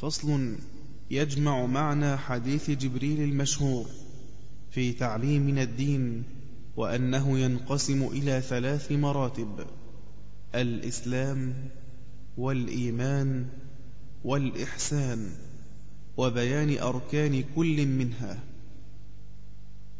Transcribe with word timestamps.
فصل 0.00 0.56
يجمع 1.10 1.66
معنى 1.66 2.16
حديث 2.16 2.70
جبريل 2.70 3.20
المشهور 3.20 3.86
في 4.70 4.92
تعليمنا 4.92 5.62
الدين 5.62 6.22
وأنه 6.76 7.38
ينقسم 7.38 8.06
إلى 8.06 8.40
ثلاث 8.40 8.92
مراتب 8.92 9.66
الإسلام 10.54 11.54
والإيمان 12.36 13.46
والإحسان 14.24 15.30
وبيان 16.16 16.78
أركان 16.78 17.44
كل 17.56 17.86
منها. 17.86 18.38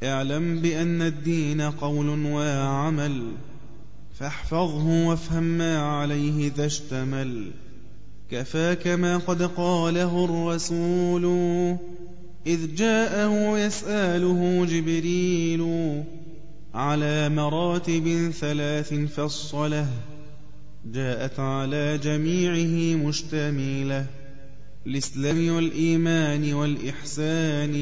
اعلم 0.03 0.61
بأن 0.61 1.03
الدين 1.03 1.61
قول 1.61 2.27
وعمل 2.27 3.33
فاحفظه 4.15 5.07
وافهم 5.09 5.43
ما 5.43 5.79
عليه 5.79 6.53
ذا 6.57 6.67
اشتمل. 6.67 7.53
كفاك 8.31 8.87
ما 8.87 9.17
قد 9.17 9.43
قاله 9.43 10.25
الرسول. 10.25 11.25
إذ 12.47 12.75
جاءه 12.75 13.59
يسأله 13.59 14.67
جبريل 14.67 15.63
على 16.75 17.29
مراتب 17.29 18.31
ثلاث 18.41 18.95
فالصلة 18.95 19.87
جاءت 20.85 21.41
على 21.41 21.99
جميعه 21.99 22.97
مشتملة 22.97 24.07
الإسلام 24.87 25.55
والإيمان 25.55 26.55
والإحسان 26.55 27.75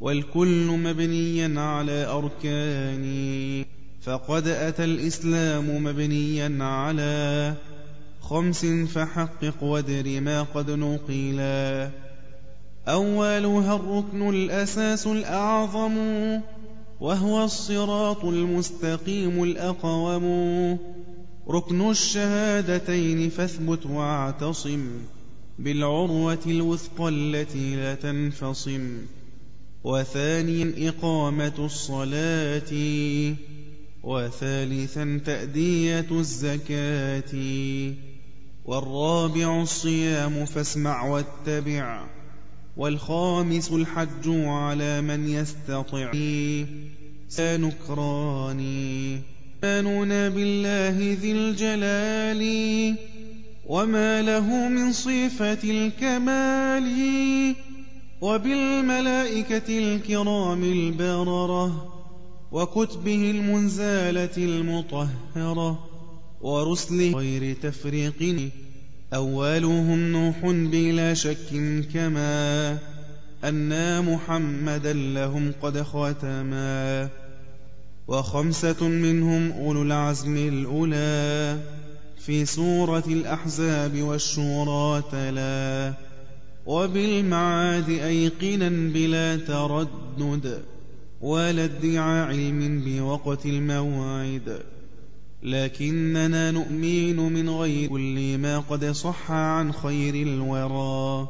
والكل 0.00 0.66
مبنيا 0.66 1.60
على 1.60 2.04
أركان 2.06 3.04
فقد 4.02 4.48
أتى 4.48 4.84
الإسلام 4.84 5.84
مبنيا 5.84 6.64
على 6.64 7.54
خمس 8.32 8.66
فحقق 8.66 9.62
وادر 9.62 10.20
ما 10.20 10.42
قد 10.42 10.70
نقلا 10.70 11.90
أولها 12.88 13.76
الركن 13.76 14.28
الأساس 14.28 15.06
الأعظم 15.06 15.96
وهو 17.00 17.44
الصراط 17.44 18.24
المستقيم 18.24 19.42
الأقوم. 19.42 20.78
ركن 21.48 21.90
الشهادتين 21.90 23.30
فاثبت 23.30 23.86
واعتصم 23.86 24.86
بالعروة 25.58 26.38
الوثقى 26.46 27.08
التي 27.08 27.76
لا 27.76 27.94
تنفصم. 27.94 28.98
وثانيا 29.84 30.88
إقامة 30.88 31.52
الصلاة. 31.58 32.72
وثالثا 34.02 35.20
تأدية 35.26 36.06
الزكاة. 36.10 37.32
والرابع 38.64 39.62
الصيام 39.62 40.44
فاسمع 40.44 41.04
واتبع 41.04 42.04
والخامس 42.76 43.70
الحج 43.72 44.28
على 44.28 45.00
من 45.00 45.28
يستطع. 45.28 46.12
سنكراني. 47.28 49.20
إيماننا 49.64 50.28
بالله 50.28 51.16
ذي 51.20 51.32
الجلال 51.32 52.42
وما 53.66 54.22
له 54.22 54.68
من 54.68 54.92
صفة 54.92 55.58
الكمال 55.64 56.86
وبالملائكة 58.20 59.78
الكرام 59.78 60.64
البررة 60.64 61.92
وكتبه 62.52 63.30
المنزالة 63.30 64.36
المطهرة. 64.36 65.91
ورسله 66.42 67.12
غير 67.12 67.56
تفريق. 67.62 68.50
أولهم 69.14 70.12
نوح 70.12 70.36
بلا 70.44 71.14
شك 71.14 71.84
كما 71.94 72.78
أن 73.44 74.04
محمدا 74.04 74.92
لهم 74.92 75.52
قد 75.62 75.82
ختما 75.82 77.08
وخمسة 78.08 78.88
منهم 78.88 79.52
أولو 79.52 79.82
العزم 79.82 80.36
الأولى 80.36 81.58
في 82.18 82.44
سورة 82.44 83.04
الأحزاب 83.06 84.02
والشورى 84.02 85.02
تلا. 85.12 85.92
وبالمعاد 86.66 87.88
أيقنا 87.88 88.68
بلا 88.68 89.36
تردد 89.36 90.62
ولا 91.20 91.64
ادعاء 91.64 92.28
علم 92.28 92.82
بوقت 92.86 93.46
الموعد. 93.46 94.71
لكننا 95.42 96.50
نؤمن 96.50 97.16
من 97.16 97.50
غير 97.50 97.88
كل 97.88 98.38
ما 98.38 98.58
قد 98.58 98.84
صح 98.84 99.30
عن 99.30 99.72
خير 99.72 100.14
الورى. 100.14 101.28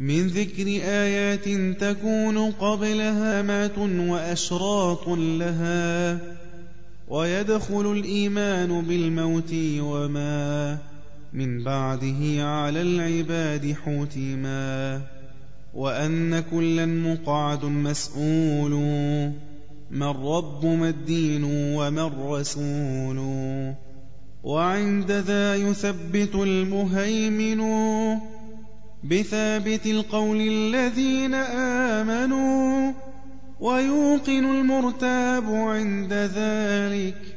من 0.00 0.26
ذكر 0.26 0.66
آيات 0.66 1.44
تكون 1.80 2.50
قبلها 2.50 3.42
مات 3.42 3.78
وأشراط 3.78 5.08
لها. 5.08 6.18
ويدخل 7.08 7.92
الإيمان 7.92 8.82
بالموت 8.82 9.54
وما 9.80 10.78
من 11.32 11.64
بعده 11.64 12.44
على 12.44 12.82
العباد 12.82 13.72
حتما. 13.72 15.00
وأن 15.74 16.40
كلا 16.40 16.86
مقعد 16.86 17.64
مسؤول. 17.64 18.72
ما 19.90 20.10
الرب 20.10 20.64
ما 20.64 20.88
الدين 20.88 21.44
وما 21.44 22.06
الرسول 22.06 23.18
وعند 24.42 25.12
ذا 25.12 25.54
يثبت 25.54 26.34
المهيمن 26.34 27.62
بثابت 29.04 29.86
القول 29.86 30.40
الذين 30.40 31.34
آمنوا. 31.34 32.92
ويوقن 33.60 34.44
المرتاب 34.44 35.44
عند 35.50 36.12
ذلك 36.12 37.36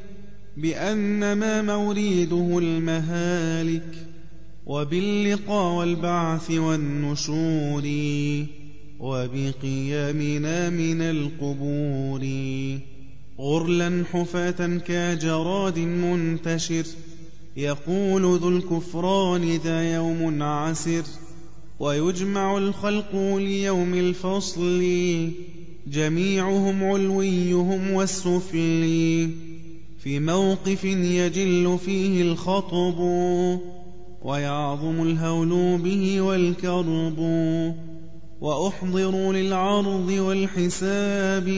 بأن 0.58 1.34
ما 1.34 1.62
موريده 1.62 2.58
المهالك. 2.58 3.96
وباللقاء 4.66 5.74
والبعث 5.74 6.52
والنشور. 6.52 7.84
وبقيامنا 9.00 10.70
من 10.70 11.02
القبور. 11.02 12.26
غرلا 13.40 14.04
حفاة 14.12 14.78
كجراد 14.78 15.80
منتشر 15.80 16.84
يقول 17.58 18.40
ذو 18.40 18.50
الكفران 18.50 19.58
ذا 19.58 19.94
يوم 19.94 20.44
عسر. 20.44 21.04
ويجمع 21.80 22.58
الخلق 22.58 23.16
ليوم 23.38 23.94
الفصل 23.94 24.82
جميعهم 25.88 26.84
علويهم 26.84 27.92
والسفلي 27.92 29.30
في 30.04 30.20
موقف 30.20 30.84
يجل 30.86 31.78
فيه 31.86 32.22
الخطب 32.22 33.00
ويعظم 34.22 35.02
الهول 35.02 35.78
به 35.78 36.22
والكرب. 36.22 37.20
وأحضروا 38.42 39.34
للعرض 39.34 40.10
والحساب 40.10 41.50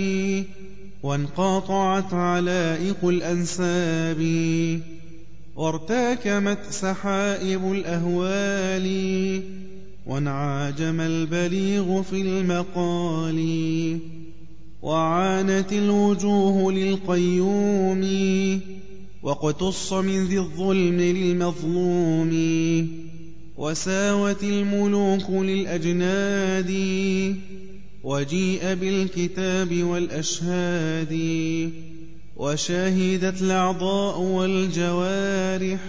وانقاطعت 1.04 2.14
علائق 2.14 3.06
الأنساب 3.06 4.22
وارتاكمت 5.56 6.60
سحائب 6.70 7.72
الأهوال 7.72 8.88
وانعاجم 10.06 11.02
البليغ 11.02 12.02
في 12.02 12.22
المقال 12.22 13.40
وعانت 14.82 15.74
الوجوه 15.74 16.72
للقيوم 16.72 18.02
واقتص 19.24 19.94
من 19.94 20.26
ذي 20.26 20.40
الظلم 20.40 21.02
للمظلوم 21.02 22.32
وساوت 23.62 24.44
الملوك 24.44 25.30
للأجناد 25.30 26.72
وجيء 28.04 28.74
بالكتاب 28.74 29.84
والأشهاد 29.84 31.14
وشاهدت 32.36 33.42
الأعضاء 33.42 34.20
والجوارح 34.20 35.80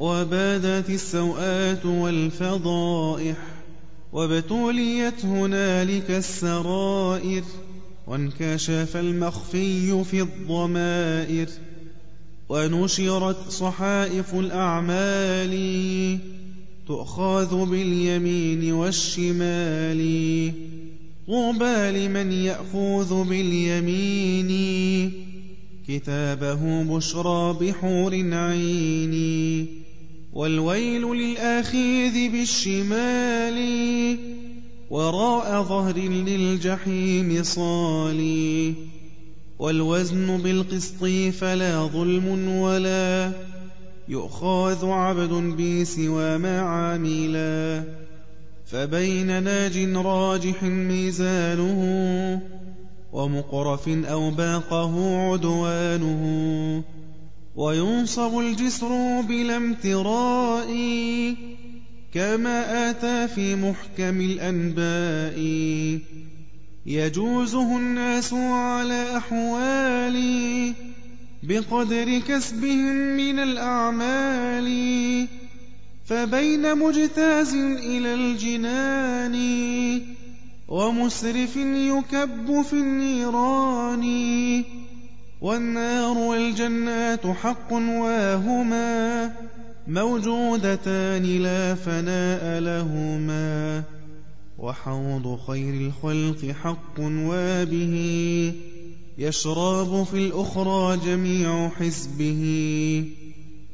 وبادت 0.00 0.90
السوءات 0.90 1.86
والفضائح 1.86 3.36
وابتليت 4.12 5.24
هنالك 5.24 6.10
السرائر 6.10 7.42
وانكشف 8.06 8.96
المخفي 8.96 10.04
في 10.04 10.20
الضمائر 10.20 11.48
ونشرت 12.48 13.48
صحائف 13.48 14.34
الأعمال 14.34 15.50
تؤخذ 16.90 17.70
باليمين 17.70 18.72
والشمال. 18.72 20.00
طوبى 21.26 21.90
لمن 21.90 22.32
يأخذ 22.32 23.24
باليمين. 23.24 24.50
كتابه 25.88 26.82
بشرى 26.82 27.56
بحور 27.60 28.14
عين. 28.32 29.66
والويل 30.32 31.02
للآخذ 31.02 32.28
بالشمال. 32.32 33.58
وراء 34.90 35.62
ظهر 35.62 35.98
للجحيم 35.98 37.42
صالي 37.42 38.74
والوزن 39.58 40.36
بالقسط 40.36 41.04
فلا 41.40 41.86
ظلم 41.86 42.48
ولا 42.48 43.32
يؤخذ 44.10 44.86
عبد 44.86 45.32
بي 45.32 45.84
سوى 45.84 46.38
ما 46.38 46.60
عاملا 46.60 47.84
فبين 48.66 49.42
ناج 49.42 49.78
راجح 49.96 50.62
ميزانه 50.62 51.80
ومقرف 53.12 53.88
أو 53.88 54.30
باقه 54.30 55.16
عدوانه 55.16 56.22
وينصب 57.54 58.38
الجسر 58.38 59.20
بلا 59.20 59.56
امتراء 59.56 60.70
كما 62.12 62.90
آتى 62.90 63.28
في 63.34 63.54
محكم 63.54 64.20
الأنباء. 64.20 65.38
يجوزه 66.86 67.76
الناس 67.76 68.32
على 68.34 69.16
أحوال 69.16 70.16
بقدر 71.42 72.18
كسبهم 72.28 73.16
من 73.16 73.38
الأعمال 73.38 74.68
فبين 76.06 76.78
مجتاز 76.78 77.54
إلى 77.54 78.14
الجنان 78.14 79.36
ومسرف 80.68 81.56
يكب 81.56 82.62
في 82.62 82.72
النيران 82.72 84.04
والنار 85.40 86.18
والجنات 86.18 87.26
حق 87.26 87.72
واهما 87.72 89.32
موجودتان 89.88 91.22
لا 91.22 91.74
فناء 91.74 92.60
لهما 92.60 93.82
وحوض 94.58 95.38
خير 95.46 95.74
الخلق 95.74 96.54
حق 96.62 96.98
وبه 97.00 97.94
يشراب 99.20 100.02
في 100.02 100.16
الأخرى 100.16 100.96
جميع 100.96 101.68
حزبه. 101.68 103.04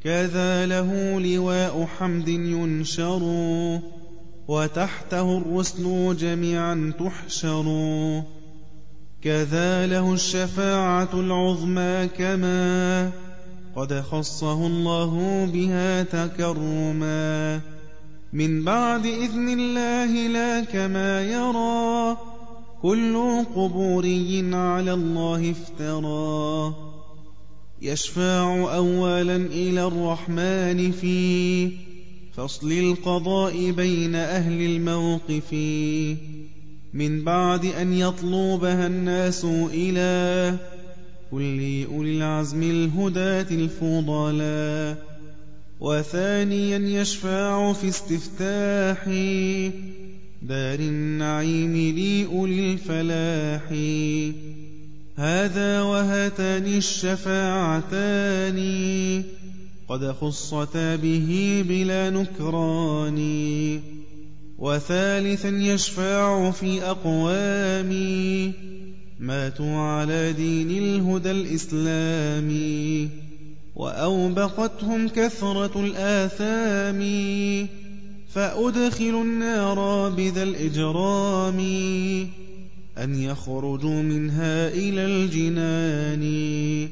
كذا 0.04 0.66
له 0.66 1.20
لواء 1.20 1.88
حمد 1.98 2.28
ينشر 2.28 3.22
وتحته 4.48 5.38
الرسل 5.38 6.16
جميعا 6.16 6.92
تحشر. 6.98 7.64
كذا 9.22 9.86
له 9.86 10.14
الشفاعة 10.14 11.10
العظمى 11.14 12.08
كما 12.18 13.10
قد 13.76 14.00
خصه 14.00 14.66
الله 14.66 15.44
بها 15.52 16.02
تكرما. 16.02 17.60
من 18.32 18.64
بعد 18.64 19.06
إذن 19.06 19.48
الله 19.48 20.28
لا 20.28 20.64
كما 20.64 21.22
يرى 21.22 22.16
كل 22.86 23.44
قبوري 23.56 24.50
على 24.54 24.92
الله 24.92 25.50
افترى. 25.50 26.74
يشفع 27.82 28.74
أولا 28.76 29.36
إلى 29.36 29.86
الرحمن 29.86 30.90
في 30.92 31.70
فصل 32.36 32.72
القضاء 32.72 33.70
بين 33.70 34.14
أهل 34.14 34.62
الموقف. 34.62 35.52
من 36.94 37.24
بعد 37.24 37.64
أن 37.64 37.92
يطلبها 37.92 38.86
الناس 38.86 39.44
إلى 39.72 40.54
كل 41.30 41.84
أولي 41.94 42.16
العزم 42.16 42.62
الهداة 42.62 43.46
الفضلاء 43.50 45.02
وثانيا 45.80 47.00
يشفع 47.00 47.72
في 47.72 47.88
استفتاح 47.88 49.08
دار 50.42 50.78
النعيم 50.80 51.76
لأولي 51.76 52.72
الفلاح. 52.72 53.62
هذا 55.16 55.82
وهاتان 55.82 56.66
الشفاعتان. 56.66 58.58
قد 59.88 60.12
خصتا 60.12 60.96
به 60.96 61.64
بلا 61.68 62.10
نكران. 62.10 63.20
وثالثا 64.58 65.48
يشفع 65.48 66.50
في 66.50 66.82
أقوام. 66.82 67.92
ماتوا 69.20 69.76
على 69.76 70.32
دين 70.32 70.70
الهدى 70.70 71.30
الإسلامي 71.30 73.08
وأوبقتهم 73.76 75.08
كثرة 75.08 75.80
الآثام. 75.80 77.00
فأدخلوا 78.34 79.24
النار 79.24 80.08
بذا 80.10 80.42
الإجرام 80.42 81.58
أن 82.98 83.14
يخرجوا 83.14 84.02
منها 84.02 84.68
إلى 84.68 85.06
الجنان 85.06 86.88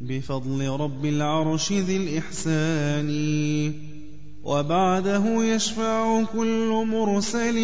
بفضل 0.00 0.68
رب 0.68 1.04
العرش 1.04 1.72
ذي 1.72 1.96
الإحسان. 1.96 3.08
وبعده 4.44 5.44
يشفع 5.44 6.24
كل 6.24 6.84
مرسل 6.88 7.58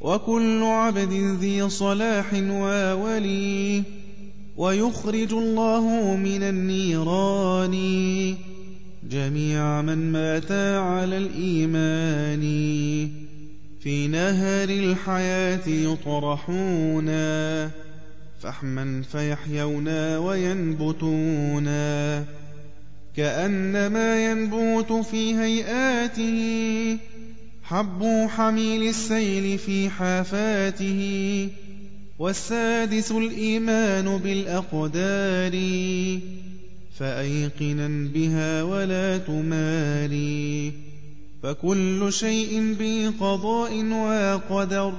وكل 0.00 0.62
عبد 0.62 1.12
ذي 1.40 1.68
صلاح 1.68 2.34
وولي 2.34 3.82
ويخرج 4.56 5.32
الله 5.32 6.16
من 6.16 6.42
النيران. 6.42 7.74
جميع 9.10 9.82
من 9.82 10.12
مات 10.12 10.52
على 10.52 11.18
الإيمان. 11.18 12.40
في 13.80 14.08
نهر 14.08 14.68
الحياة 14.68 15.68
يطرحون 15.68 17.06
فحما 18.40 19.02
فيحيون 19.12 20.16
وينبتون. 20.16 21.64
كأنما 23.16 24.30
ينبت 24.30 24.92
في 24.92 25.34
هيئاته 25.34 26.96
حب 27.62 28.26
حميل 28.28 28.88
السيل 28.88 29.58
في 29.58 29.90
حافاته. 29.90 31.48
والسادس 32.18 33.12
الإيمان 33.12 34.18
بالأقدار. 34.18 35.52
فأيقنا 36.98 37.88
بها 38.14 38.62
ولا 38.62 39.18
تماري 39.18 40.72
فكل 41.42 42.12
شيء 42.12 42.76
بقضاء 42.80 43.84
وقدر 43.92 44.92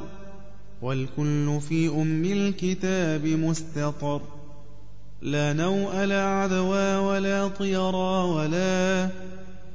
والكل 0.82 1.60
في 1.62 1.88
أم 1.90 2.26
الكتاب 2.26 3.26
مستطر 3.26 4.22
لا 5.22 5.54
نوء 5.54 6.06
لا 6.06 6.26
عدوى 6.26 6.96
ولا 6.96 7.48
طيرا 7.48 8.24
ولا 8.24 9.10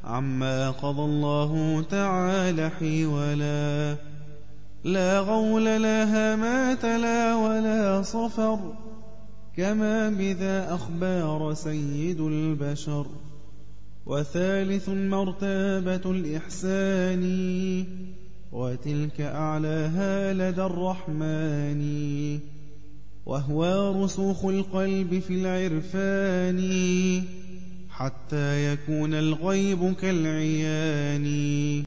عما 0.04 0.70
قضى 0.70 1.02
الله 1.02 1.84
تعالى 1.90 2.70
حيولا 2.70 3.96
لا 4.84 5.20
غول 5.20 5.64
لا 5.64 6.04
هامات 6.04 6.84
لا 6.84 7.34
ولا 7.34 8.02
صفر 8.02 8.83
كما 9.56 10.11
بذا 10.11 10.75
أخبار 10.75 11.54
سيد 11.54 12.20
البشر 12.20 13.06
وثالث 14.06 14.88
مرتبة 14.88 16.11
الإحسان 16.11 17.25
وتلك 18.52 19.20
أعلاها 19.20 20.32
لدى 20.32 20.62
الرحمن 20.62 21.82
وهو 23.26 23.92
رسوخ 24.04 24.44
القلب 24.44 25.18
في 25.18 25.34
العرفان 25.34 26.61
حتى 27.90 28.73
يكون 28.73 29.14
الغيب 29.14 29.94
كالعيان. 29.94 31.26